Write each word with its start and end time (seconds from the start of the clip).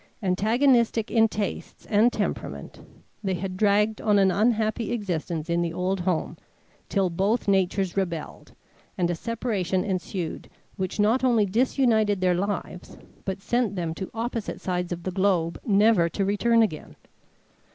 Antagonistic 0.23 1.11
in 1.11 1.27
tastes 1.27 1.85
and 1.85 2.11
temperament, 2.11 2.79
they 3.23 3.35
had 3.35 3.55
dragged 3.55 4.01
on 4.01 4.17
an 4.17 4.31
unhappy 4.31 4.91
existence 4.91 5.47
in 5.47 5.61
the 5.61 5.71
old 5.73 5.99
home, 5.99 6.37
till 6.89 7.11
both 7.11 7.47
natures 7.47 7.95
rebelled, 7.95 8.51
and 8.97 9.11
a 9.11 9.15
separation 9.15 9.83
ensued 9.83 10.49
which 10.75 10.99
not 10.99 11.23
only 11.23 11.45
disunited 11.45 12.19
their 12.19 12.33
lives 12.33 12.97
but 13.25 13.43
sent 13.43 13.75
them 13.75 13.93
to 13.93 14.09
opposite 14.11 14.59
sides 14.59 14.91
of 14.91 15.03
the 15.03 15.11
globe 15.11 15.59
never 15.63 16.09
to 16.09 16.25
return 16.25 16.63
again. 16.63 16.95